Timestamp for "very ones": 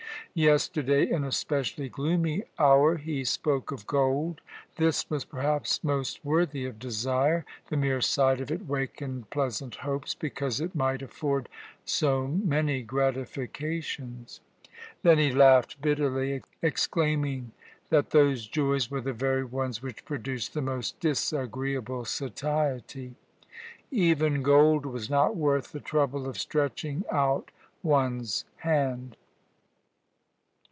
19.11-19.83